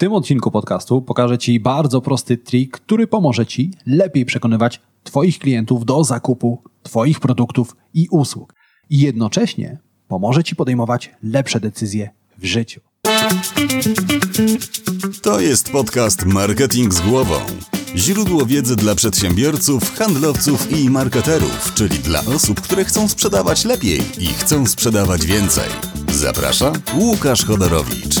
[0.00, 5.84] tym odcinku podcastu pokażę Ci bardzo prosty trik, który pomoże Ci lepiej przekonywać Twoich klientów
[5.84, 8.54] do zakupu Twoich produktów i usług.
[8.90, 9.78] I jednocześnie
[10.08, 12.80] pomoże Ci podejmować lepsze decyzje w życiu.
[15.22, 17.34] To jest podcast Marketing z głową.
[17.96, 24.26] Źródło wiedzy dla przedsiębiorców, handlowców i marketerów, czyli dla osób, które chcą sprzedawać lepiej i
[24.26, 25.68] chcą sprzedawać więcej.
[26.12, 28.20] Zaprasza Łukasz Chodorowicz.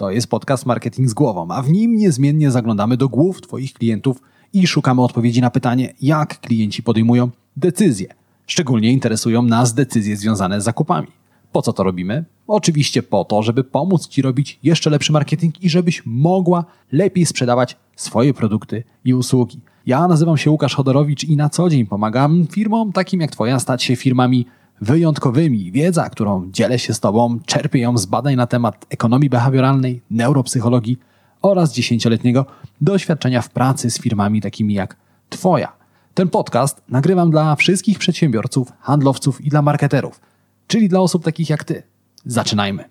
[0.00, 4.22] To jest podcast Marketing z głową, a w nim niezmiennie zaglądamy do głów Twoich klientów
[4.52, 8.14] i szukamy odpowiedzi na pytanie, jak klienci podejmują decyzje.
[8.46, 11.06] Szczególnie interesują nas decyzje związane z zakupami.
[11.52, 12.24] Po co to robimy?
[12.46, 17.76] Oczywiście po to, żeby pomóc Ci robić jeszcze lepszy marketing i żebyś mogła lepiej sprzedawać
[17.96, 19.60] swoje produkty i usługi.
[19.86, 23.82] Ja nazywam się Łukasz Chodorowicz i na co dzień pomagam firmom takim jak Twoja stać
[23.82, 24.46] się firmami
[24.80, 25.72] wyjątkowymi.
[25.72, 30.98] Wiedza, którą dzielę się z Tobą, czerpię ją z badań na temat ekonomii behawioralnej, neuropsychologii
[31.42, 32.46] oraz dziesięcioletniego
[32.80, 34.96] doświadczenia w pracy z firmami takimi jak
[35.28, 35.72] Twoja.
[36.14, 40.20] Ten podcast nagrywam dla wszystkich przedsiębiorców, handlowców i dla marketerów,
[40.66, 41.82] czyli dla osób takich jak Ty.
[42.24, 42.84] Zaczynajmy.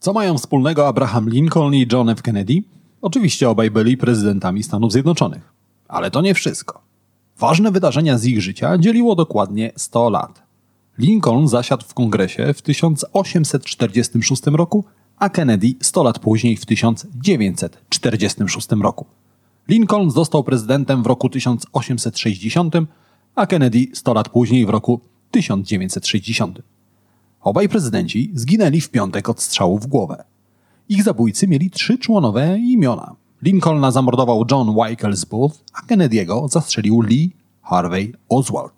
[0.00, 2.22] Co mają wspólnego Abraham Lincoln i John F.
[2.22, 2.62] Kennedy?
[3.02, 5.52] Oczywiście obaj byli prezydentami Stanów Zjednoczonych.
[5.88, 6.91] Ale to nie wszystko.
[7.42, 10.42] Ważne wydarzenia z ich życia dzieliło dokładnie 100 lat.
[10.98, 14.84] Lincoln zasiadł w kongresie w 1846 roku,
[15.16, 19.06] a Kennedy 100 lat później w 1946 roku.
[19.68, 22.74] Lincoln został prezydentem w roku 1860,
[23.34, 25.00] a Kennedy 100 lat później w roku
[25.30, 26.62] 1960.
[27.40, 30.24] Obaj prezydenci zginęli w piątek od strzału w głowę.
[30.88, 33.16] Ich zabójcy mieli trzy członowe imiona.
[33.42, 38.72] Lincolna zamordował John Wilkes Booth, a Kennedy'ego zastrzelił Lee Harvey Oswald.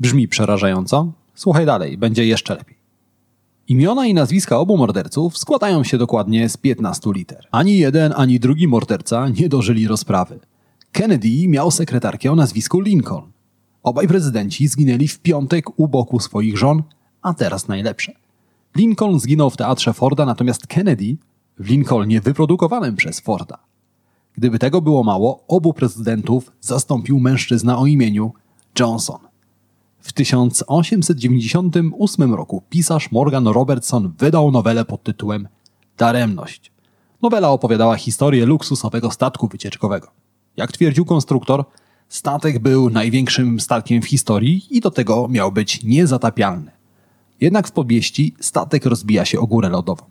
[0.00, 1.12] Brzmi przerażająco?
[1.34, 2.76] Słuchaj dalej, będzie jeszcze lepiej.
[3.68, 7.46] Imiona i nazwiska obu morderców składają się dokładnie z 15 liter.
[7.50, 10.40] Ani jeden, ani drugi morderca nie dożyli rozprawy.
[10.92, 13.32] Kennedy miał sekretarkę o nazwisku Lincoln.
[13.82, 16.82] Obaj prezydenci zginęli w piątek u boku swoich żon,
[17.22, 18.12] a teraz najlepsze.
[18.76, 21.16] Lincoln zginął w teatrze Forda, natomiast Kennedy
[21.58, 23.58] w Lincolnie wyprodukowanym przez Forda.
[24.36, 28.32] Gdyby tego było mało, obu prezydentów zastąpił mężczyzna o imieniu
[28.80, 29.18] Johnson.
[29.98, 35.48] W 1898 roku pisarz Morgan Robertson wydał nowelę pod tytułem
[35.98, 36.72] Daremność.
[37.22, 40.08] Nowela opowiadała historię luksusowego statku wycieczkowego.
[40.56, 41.64] Jak twierdził konstruktor,
[42.08, 46.70] statek był największym statkiem w historii i do tego miał być niezatapialny.
[47.40, 50.04] Jednak w powieści statek rozbija się o górę lodową.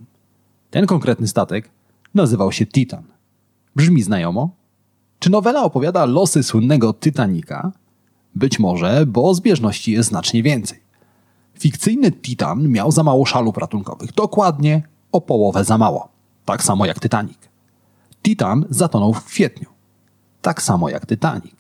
[0.71, 1.69] Ten konkretny statek
[2.13, 3.12] nazywał się Titan.
[3.75, 4.49] Brzmi znajomo?
[5.19, 7.71] Czy nowela opowiada losy słynnego Titanica?
[8.35, 10.79] Być może, bo zbieżności jest znacznie więcej.
[11.59, 14.81] Fikcyjny Titan miał za mało szalów ratunkowych, dokładnie
[15.11, 16.09] o połowę za mało.
[16.45, 17.37] Tak samo jak Titanic.
[18.23, 19.69] Titan zatonął w kwietniu.
[20.41, 21.55] Tak samo jak Titanic.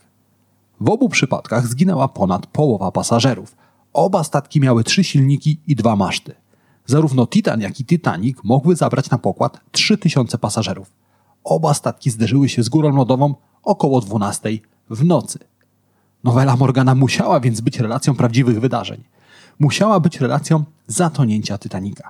[0.79, 3.55] W obu przypadkach zginęła ponad połowa pasażerów.
[3.93, 6.35] Oba statki miały trzy silniki i dwa maszty.
[6.85, 11.02] Zarówno Titan, jak i Titanic mogły zabrać na pokład 3000 pasażerów.
[11.43, 14.49] Oba statki zderzyły się z górą lodową około 12
[14.89, 15.39] w nocy.
[16.23, 19.03] Nowela Morgana musiała więc być relacją prawdziwych wydarzeń.
[19.59, 22.09] Musiała być relacją zatonięcia Titanica.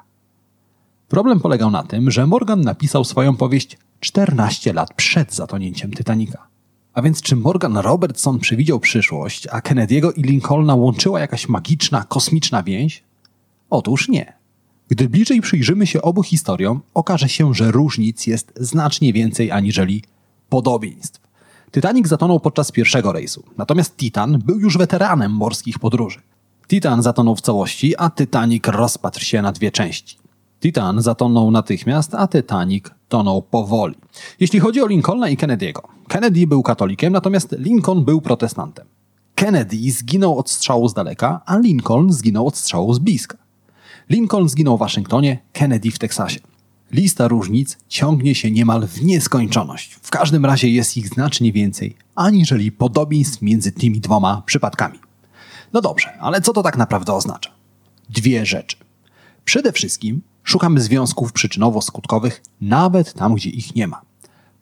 [1.07, 6.47] Problem polegał na tym, że Morgan napisał swoją powieść 14 lat przed zatonięciem Titanica.
[6.93, 12.63] A więc czy Morgan Robertson przewidział przyszłość, a Kennedy'ego i Lincolna łączyła jakaś magiczna, kosmiczna
[12.63, 13.03] więź?
[13.69, 14.42] Otóż nie.
[14.87, 20.03] Gdy bliżej przyjrzymy się obu historiom, okaże się, że różnic jest znacznie więcej aniżeli
[20.49, 21.21] podobieństw.
[21.71, 26.21] Titanic zatonął podczas pierwszego rejsu, natomiast Titan był już weteranem morskich podróży.
[26.67, 30.17] Titan zatonął w całości, a Titanic rozpadł się na dwie części.
[30.59, 33.95] Titan zatonął natychmiast, a Titanic tonął powoli.
[34.39, 38.85] Jeśli chodzi o Lincolna i Kennedy'ego, Kennedy był katolikiem, natomiast Lincoln był protestantem.
[39.35, 43.37] Kennedy zginął od strzału z daleka, a Lincoln zginął od strzału z bliska.
[44.13, 46.39] Lincoln zginął w Waszyngtonie, Kennedy w Teksasie.
[46.91, 49.93] Lista różnic ciągnie się niemal w nieskończoność.
[50.01, 54.99] W każdym razie jest ich znacznie więcej, aniżeli podobieństw między tymi dwoma przypadkami.
[55.73, 57.51] No dobrze, ale co to tak naprawdę oznacza?
[58.09, 58.77] Dwie rzeczy.
[59.45, 64.01] Przede wszystkim Szukamy związków przyczynowo-skutkowych nawet tam, gdzie ich nie ma.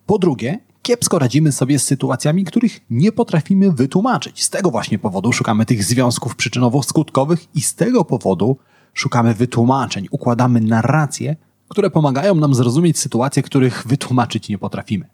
[0.05, 4.43] Po drugie, kiepsko radzimy sobie z sytuacjami, których nie potrafimy wytłumaczyć.
[4.43, 8.57] Z tego właśnie powodu szukamy tych związków przyczynowo-skutkowych i z tego powodu
[8.93, 11.35] szukamy wytłumaczeń, układamy narracje,
[11.69, 15.05] które pomagają nam zrozumieć sytuacje, których wytłumaczyć nie potrafimy.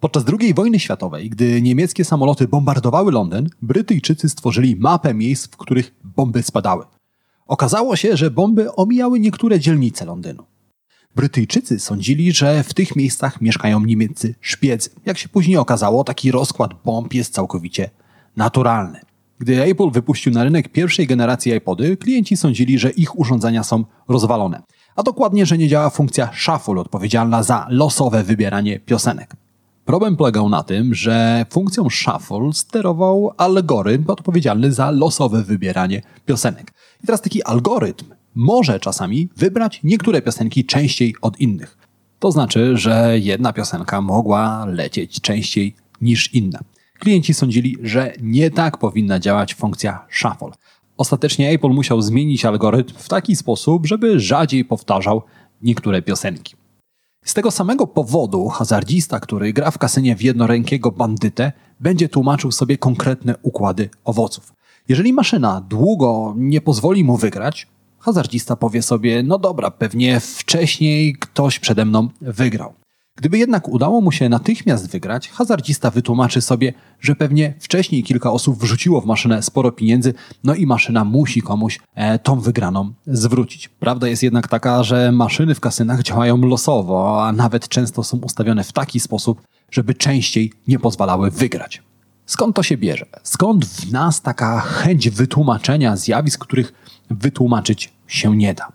[0.00, 5.94] Podczas II wojny światowej, gdy niemieckie samoloty bombardowały Londyn, Brytyjczycy stworzyli mapę miejsc, w których
[6.04, 6.84] bomby spadały.
[7.46, 10.44] Okazało się, że bomby omijały niektóre dzielnice Londynu.
[11.16, 14.90] Brytyjczycy sądzili, że w tych miejscach mieszkają niemieccy szpiedzy.
[15.06, 17.90] Jak się później okazało, taki rozkład bomb jest całkowicie
[18.36, 19.00] naturalny.
[19.38, 24.62] Gdy Apple wypuścił na rynek pierwszej generacji iPody, klienci sądzili, że ich urządzenia są rozwalone.
[24.96, 29.36] A dokładnie, że nie działa funkcja shuffle odpowiedzialna za losowe wybieranie piosenek.
[29.84, 36.72] Problem polegał na tym, że funkcją shuffle sterował algorytm odpowiedzialny za losowe wybieranie piosenek.
[37.02, 41.78] I teraz taki algorytm może czasami wybrać niektóre piosenki częściej od innych.
[42.18, 46.58] To znaczy, że jedna piosenka mogła lecieć częściej niż inna.
[46.98, 50.50] Klienci sądzili, że nie tak powinna działać funkcja shuffle.
[50.96, 55.22] Ostatecznie Apple musiał zmienić algorytm w taki sposób, żeby rzadziej powtarzał
[55.62, 56.56] niektóre piosenki.
[57.24, 62.78] Z tego samego powodu hazardzista, który gra w kasynie w jednorękiego bandytę, będzie tłumaczył sobie
[62.78, 64.52] konkretne układy owoców.
[64.88, 67.66] Jeżeli maszyna długo nie pozwoli mu wygrać,
[67.98, 72.74] hazardzista powie sobie: No dobra, pewnie wcześniej ktoś przede mną wygrał.
[73.18, 78.58] Gdyby jednak udało mu się natychmiast wygrać, hazardzista wytłumaczy sobie, że pewnie wcześniej kilka osób
[78.58, 83.68] wrzuciło w maszynę sporo pieniędzy, no i maszyna musi komuś e, tą wygraną zwrócić.
[83.68, 88.64] Prawda jest jednak taka, że maszyny w kasynach działają losowo, a nawet często są ustawione
[88.64, 91.82] w taki sposób, żeby częściej nie pozwalały wygrać.
[92.26, 93.06] Skąd to się bierze?
[93.22, 96.72] Skąd w nas taka chęć wytłumaczenia zjawisk, których
[97.10, 98.68] wytłumaczyć się nie da?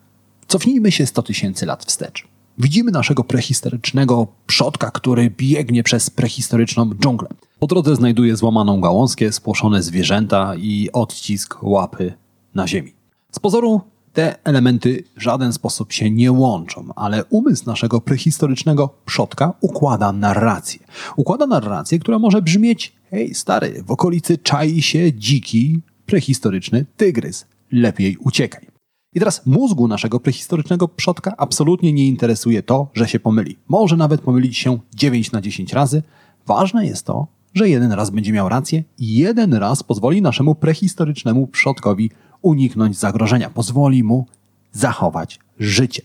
[0.48, 2.32] Cofnijmy się 100 tysięcy lat wstecz.
[2.58, 7.30] Widzimy naszego prehistorycznego przodka, który biegnie przez prehistoryczną dżunglę.
[7.60, 12.14] Po drodze znajduje złamaną gałązkę, spłoszone zwierzęta i odcisk łapy
[12.56, 12.94] na ziemi.
[13.32, 13.82] Z pozoru
[14.14, 20.80] te elementy w żaden sposób się nie łączą, ale umysł naszego prehistorycznego przodka układa narrację.
[21.16, 27.46] Układa narrację, która może brzmieć: hej, stary, w okolicy czai się dziki, prehistoryczny tygrys.
[27.72, 28.73] Lepiej uciekaj.
[29.15, 33.57] I teraz mózgu naszego prehistorycznego przodka absolutnie nie interesuje to, że się pomyli.
[33.68, 36.04] Może nawet pomylić się 9 na 10 razy.
[36.48, 41.48] Ważne jest to, że jeden raz będzie miał rację i jeden raz pozwoli naszemu prehistorycznemu
[41.48, 42.12] przodkowi
[42.42, 44.25] uniknąć zagrożenia, pozwoli mu
[44.71, 46.01] zachować życie.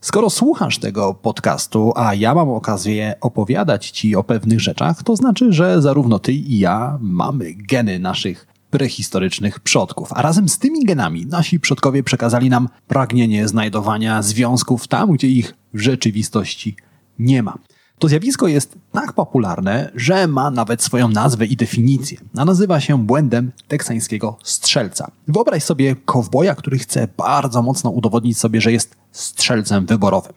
[0.00, 5.52] Skoro słuchasz tego podcastu, a ja mam okazję opowiadać ci o pewnych rzeczach, to znaczy,
[5.52, 10.12] że zarówno ty i ja mamy geny naszych prehistorycznych przodków.
[10.12, 15.54] A razem z tymi genami nasi przodkowie przekazali nam pragnienie znajdowania związków tam, gdzie ich
[15.74, 16.76] w rzeczywistości
[17.18, 17.58] nie ma.
[17.98, 22.18] To zjawisko jest tak popularne, że ma nawet swoją nazwę i definicję.
[22.36, 25.10] A nazywa się błędem teksańskiego strzelca.
[25.28, 30.32] Wyobraź sobie kowboja, który chce bardzo mocno udowodnić sobie, że jest strzelcem wyborowym.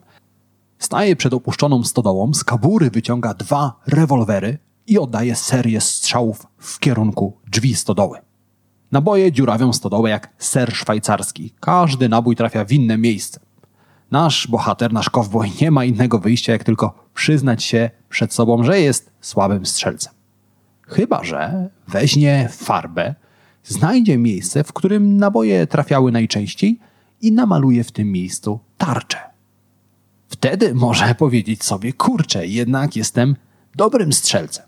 [0.80, 4.58] Staje przed opuszczoną stodołą, z kabury wyciąga dwa rewolwery
[4.88, 8.27] i oddaje serię strzałów w kierunku drzwi stodoły.
[8.92, 11.54] Naboje dziurawią stodołę jak ser szwajcarski.
[11.60, 13.40] Każdy nabój trafia w inne miejsce.
[14.12, 18.80] Nasz bohater, nasz kowboj nie ma innego wyjścia, jak tylko przyznać się przed sobą, że
[18.80, 20.14] jest słabym strzelcem.
[20.82, 23.16] Chyba, że weźmie farbę,
[23.64, 26.80] znajdzie miejsce, w którym naboje trafiały najczęściej
[27.22, 29.18] i namaluje w tym miejscu tarczę.
[30.30, 33.36] Wtedy może powiedzieć sobie, kurczę, jednak jestem
[33.76, 34.66] dobrym strzelcem.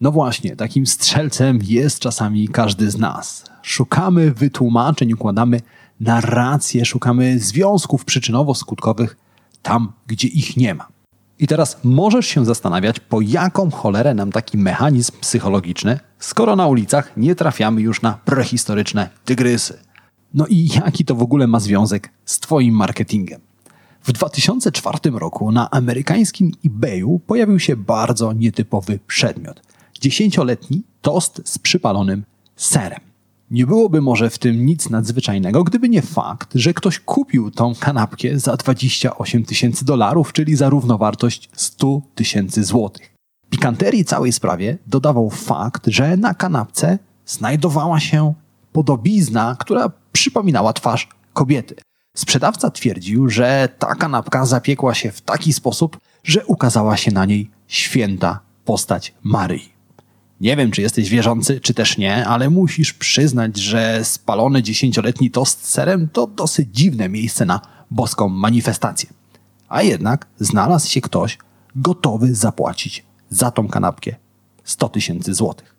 [0.00, 3.44] No właśnie, takim strzelcem jest czasami każdy z nas.
[3.66, 5.60] Szukamy wytłumaczeń, układamy
[6.00, 9.16] narracje, szukamy związków przyczynowo-skutkowych
[9.62, 10.88] tam, gdzie ich nie ma.
[11.38, 17.16] I teraz możesz się zastanawiać, po jaką cholerę nam taki mechanizm psychologiczny, skoro na ulicach
[17.16, 19.78] nie trafiamy już na prehistoryczne tygrysy.
[20.34, 23.40] No i jaki to w ogóle ma związek z Twoim marketingiem?
[24.02, 29.62] W 2004 roku na amerykańskim eBayu pojawił się bardzo nietypowy przedmiot.
[30.00, 32.24] Dziesięcioletni tost z przypalonym
[32.56, 33.15] serem.
[33.50, 38.38] Nie byłoby może w tym nic nadzwyczajnego, gdyby nie fakt, że ktoś kupił tą kanapkę
[38.38, 43.14] za 28 tysięcy dolarów, czyli za równowartość 100 tysięcy złotych.
[43.50, 48.34] Pikanterii całej sprawie dodawał fakt, że na kanapce znajdowała się
[48.72, 51.74] podobizna, która przypominała twarz kobiety.
[52.16, 57.50] Sprzedawca twierdził, że ta kanapka zapiekła się w taki sposób, że ukazała się na niej
[57.66, 59.75] święta postać Maryi.
[60.40, 65.64] Nie wiem, czy jesteś wierzący, czy też nie, ale musisz przyznać, że spalony dziesięcioletni tost
[65.64, 69.10] z serem to dosyć dziwne miejsce na boską manifestację.
[69.68, 71.38] A jednak znalazł się ktoś
[71.76, 74.16] gotowy zapłacić za tą kanapkę
[74.64, 75.76] 100 tysięcy złotych.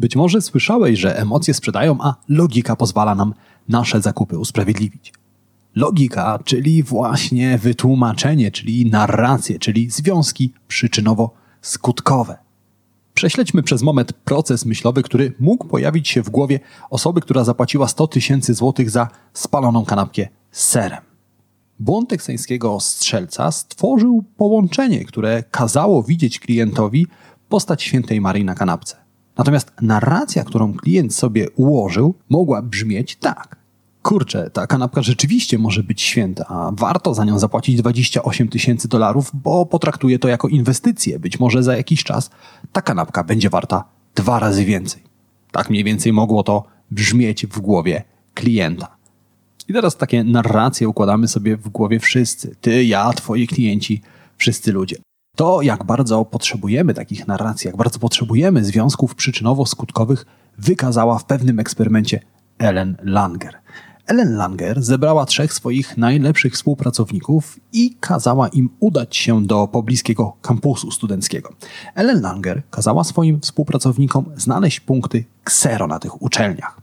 [0.00, 3.34] Być może słyszałeś, że emocje sprzedają, a logika pozwala nam
[3.68, 5.12] nasze zakupy usprawiedliwić.
[5.74, 12.43] Logika, czyli właśnie wytłumaczenie, czyli narracje, czyli związki przyczynowo-skutkowe.
[13.14, 18.06] Prześledźmy przez moment proces myślowy, który mógł pojawić się w głowie osoby, która zapłaciła 100
[18.06, 21.02] tysięcy złotych za spaloną kanapkę z serem.
[21.78, 27.06] Błąd teksańskiego strzelca stworzył połączenie, które kazało widzieć klientowi
[27.48, 28.96] postać świętej Maryi na kanapce.
[29.36, 33.56] Natomiast narracja, którą klient sobie ułożył, mogła brzmieć tak.
[34.04, 39.30] Kurczę, ta kanapka rzeczywiście może być święta, a warto za nią zapłacić 28 tysięcy dolarów,
[39.34, 41.18] bo potraktuję to jako inwestycję.
[41.18, 42.30] Być może za jakiś czas
[42.72, 43.84] ta kanapka będzie warta
[44.14, 45.02] dwa razy więcej.
[45.52, 48.02] Tak mniej więcej mogło to brzmieć w głowie
[48.34, 48.96] klienta.
[49.68, 52.56] I teraz takie narracje układamy sobie w głowie wszyscy.
[52.60, 54.02] Ty, ja, twoi klienci,
[54.36, 54.96] wszyscy ludzie.
[55.36, 60.24] To, jak bardzo potrzebujemy takich narracji, jak bardzo potrzebujemy związków przyczynowo-skutkowych,
[60.58, 62.20] wykazała w pewnym eksperymencie
[62.58, 63.64] Ellen Langer.
[64.06, 70.90] Ellen Langer zebrała trzech swoich najlepszych współpracowników i kazała im udać się do pobliskiego kampusu
[70.90, 71.52] studenckiego.
[71.94, 76.80] Ellen Langer kazała swoim współpracownikom znaleźć punkty ksero na tych uczelniach.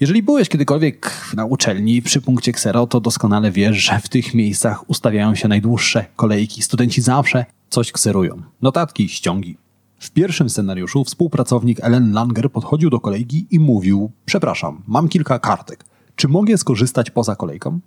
[0.00, 4.90] Jeżeli byłeś kiedykolwiek na uczelni przy punkcie ksero, to doskonale wiesz, że w tych miejscach
[4.90, 6.62] ustawiają się najdłuższe kolejki.
[6.62, 8.42] Studenci zawsze coś kserują.
[8.62, 9.56] Notatki, ściągi.
[9.98, 15.84] W pierwszym scenariuszu współpracownik Ellen Langer podchodził do kolejki i mówił: Przepraszam, mam kilka kartek.
[16.18, 17.80] Czy mogę skorzystać poza kolejką?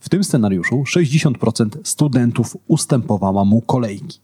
[0.00, 4.18] W tym scenariuszu 60% studentów ustępowała mu kolejki.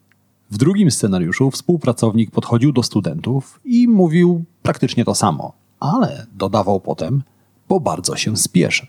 [0.50, 7.22] W drugim scenariuszu współpracownik podchodził do studentów i mówił praktycznie to samo, ale dodawał potem,
[7.68, 8.86] bo bardzo się spieszy.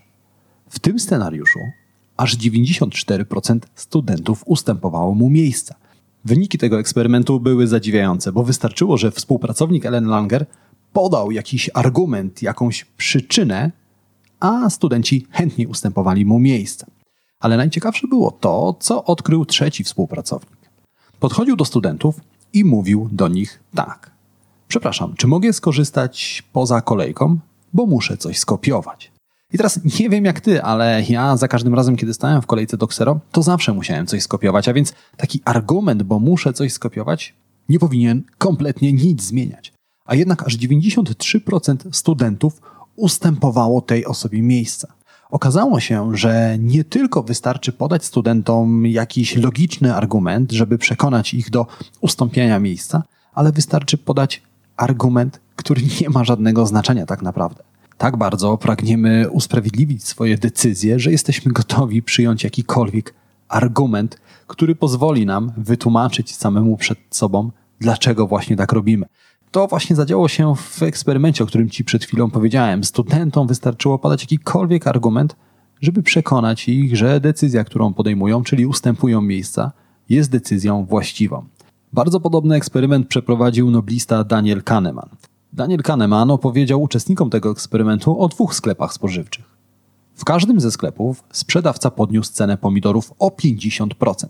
[0.70, 1.60] W tym scenariuszu
[2.18, 5.76] aż 94% studentów ustępowało mu miejsca.
[6.26, 10.46] Wyniki tego eksperymentu były zadziwiające, bo wystarczyło, że współpracownik Ellen Langer
[10.94, 13.81] podał jakiś argument, jakąś przyczynę,
[14.42, 16.88] a studenci chętnie ustępowali mu miejsca.
[17.40, 20.70] Ale najciekawsze było to, co odkrył trzeci współpracownik.
[21.20, 22.16] Podchodził do studentów
[22.54, 24.12] i mówił do nich tak.
[24.68, 27.38] Przepraszam, czy mogę skorzystać poza kolejką,
[27.74, 29.12] bo muszę coś skopiować.
[29.54, 32.78] I teraz nie wiem jak ty, ale ja za każdym razem, kiedy stałem w kolejce
[32.78, 37.34] do Xero, to zawsze musiałem coś skopiować, a więc taki argument, bo muszę coś skopiować,
[37.70, 39.74] nie powinien kompletnie nic zmieniać.
[40.06, 42.62] A jednak aż 93% studentów
[43.02, 44.88] ustępowało tej osobie miejsca.
[45.30, 51.68] Okazało się, że nie tylko wystarczy podać studentom jakiś logiczny argument, żeby przekonać ich do
[52.02, 53.04] ustąpienia miejsca,
[53.34, 54.42] ale wystarczy podać
[54.78, 57.64] argument, który nie ma żadnego znaczenia tak naprawdę.
[57.98, 63.14] Tak bardzo pragniemy usprawiedliwić swoje decyzje, że jesteśmy gotowi przyjąć jakikolwiek
[63.48, 64.18] argument,
[64.48, 69.06] który pozwoli nam wytłumaczyć samemu przed sobą, dlaczego właśnie tak robimy.
[69.52, 72.84] To właśnie zadziało się w eksperymencie, o którym Ci przed chwilą powiedziałem.
[72.84, 75.36] Studentom wystarczyło podać jakikolwiek argument,
[75.82, 79.72] żeby przekonać ich, że decyzja, którą podejmują, czyli ustępują miejsca,
[80.10, 81.46] jest decyzją właściwą.
[81.94, 85.10] Bardzo podobny eksperyment przeprowadził noblista Daniel Kahneman.
[85.54, 89.46] Daniel Kahneman opowiedział uczestnikom tego eksperymentu o dwóch sklepach spożywczych.
[90.16, 94.26] W każdym ze sklepów sprzedawca podniósł cenę pomidorów o 50%.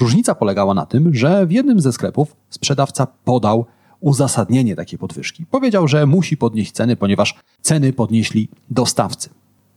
[0.00, 3.66] Różnica polegała na tym, że w jednym ze sklepów sprzedawca podał
[4.02, 5.46] uzasadnienie takiej podwyżki.
[5.46, 9.28] Powiedział, że musi podnieść ceny, ponieważ ceny podnieśli dostawcy.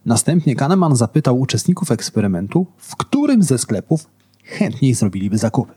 [0.05, 4.07] Następnie Kahneman zapytał uczestników eksperymentu, w którym ze sklepów
[4.43, 5.73] chętniej zrobiliby zakupy.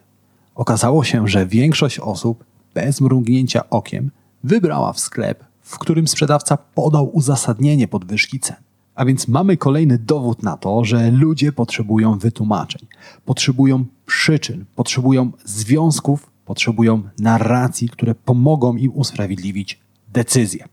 [0.54, 4.10] Okazało się, że większość osób bez mrugnięcia okiem
[4.44, 8.56] wybrała w sklep, w którym sprzedawca podał uzasadnienie podwyżki cen.
[8.94, 12.86] A więc mamy kolejny dowód na to, że ludzie potrzebują wytłumaczeń,
[13.24, 19.80] potrzebują przyczyn, potrzebują związków potrzebują narracji, które pomogą im usprawiedliwić
[20.12, 20.64] decyzję.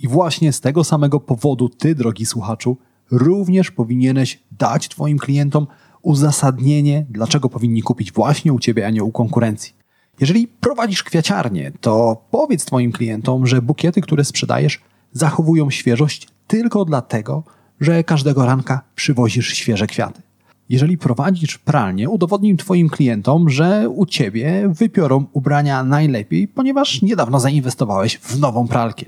[0.00, 2.76] I właśnie z tego samego powodu ty, drogi słuchaczu,
[3.10, 5.66] również powinieneś dać Twoim klientom
[6.02, 9.72] uzasadnienie, dlaczego powinni kupić właśnie u Ciebie, a nie u konkurencji.
[10.20, 14.80] Jeżeli prowadzisz kwiaciarnię, to powiedz Twoim klientom, że bukiety, które sprzedajesz,
[15.12, 17.42] zachowują świeżość tylko dlatego,
[17.80, 20.22] że każdego ranka przywozisz świeże kwiaty.
[20.68, 28.18] Jeżeli prowadzisz pralnię, udowodnij Twoim klientom, że u Ciebie wypiorą ubrania najlepiej, ponieważ niedawno zainwestowałeś
[28.18, 29.06] w nową pralkę.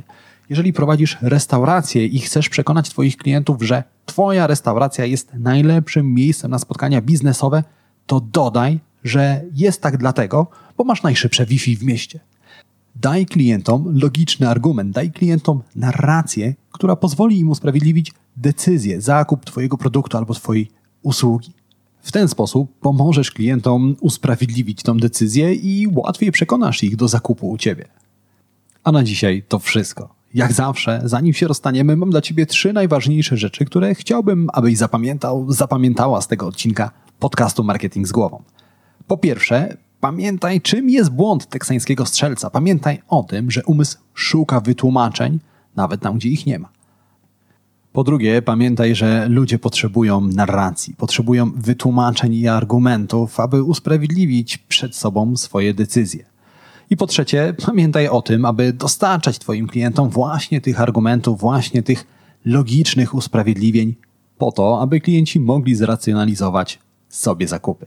[0.50, 6.58] Jeżeli prowadzisz restaurację i chcesz przekonać Twoich klientów, że Twoja restauracja jest najlepszym miejscem na
[6.58, 7.64] spotkania biznesowe,
[8.06, 10.46] to dodaj, że jest tak dlatego,
[10.76, 12.20] bo masz najszybsze Wi-Fi w mieście.
[12.96, 20.18] Daj klientom logiczny argument, daj klientom narrację, która pozwoli im usprawiedliwić decyzję, zakup Twojego produktu
[20.18, 20.70] albo Twojej
[21.06, 21.52] usługi.
[22.00, 27.58] W ten sposób pomożesz klientom usprawiedliwić tą decyzję i łatwiej przekonasz ich do zakupu u
[27.58, 27.84] ciebie.
[28.84, 30.14] A na dzisiaj to wszystko.
[30.34, 35.52] Jak zawsze, zanim się rozstaniemy, mam dla ciebie trzy najważniejsze rzeczy, które chciałbym, abyś zapamiętał,
[35.52, 38.42] zapamiętała z tego odcinka podcastu Marketing z głową.
[39.06, 42.50] Po pierwsze, pamiętaj, czym jest błąd teksańskiego strzelca.
[42.50, 45.38] Pamiętaj o tym, że umysł szuka wytłumaczeń,
[45.76, 46.75] nawet tam, gdzie ich nie ma.
[47.96, 55.36] Po drugie, pamiętaj, że ludzie potrzebują narracji, potrzebują wytłumaczeń i argumentów, aby usprawiedliwić przed sobą
[55.36, 56.24] swoje decyzje.
[56.90, 62.06] I po trzecie, pamiętaj o tym, aby dostarczać Twoim klientom właśnie tych argumentów, właśnie tych
[62.44, 63.94] logicznych usprawiedliwień,
[64.38, 67.86] po to, aby klienci mogli zracjonalizować sobie zakupy.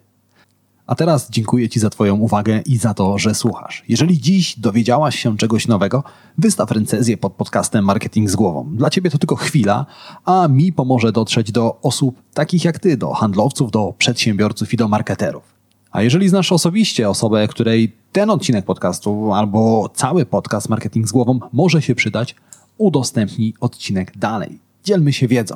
[0.89, 3.83] A teraz dziękuję Ci za Twoją uwagę i za to, że słuchasz.
[3.87, 6.03] Jeżeli dziś dowiedziałaś się czegoś nowego,
[6.37, 8.69] wystaw recenzję pod podcastem Marketing z głową.
[8.75, 9.85] Dla Ciebie to tylko chwila,
[10.25, 14.87] a mi pomoże dotrzeć do osób takich jak Ty, do handlowców, do przedsiębiorców i do
[14.87, 15.43] marketerów.
[15.91, 21.39] A jeżeli znasz osobiście osobę, której ten odcinek podcastu albo cały podcast Marketing z głową
[21.53, 22.35] może się przydać,
[22.77, 24.59] udostępnij odcinek dalej.
[24.83, 25.55] Dzielmy się wiedzą.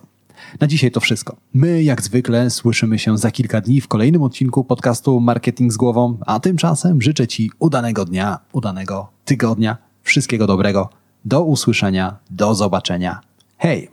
[0.60, 1.36] Na dzisiaj to wszystko.
[1.54, 6.18] My, jak zwykle, słyszymy się za kilka dni w kolejnym odcinku podcastu Marketing z głową,
[6.26, 10.90] a tymczasem życzę Ci udanego dnia, udanego tygodnia, wszystkiego dobrego.
[11.26, 13.20] Do usłyszenia, do zobaczenia.
[13.58, 13.93] Hej!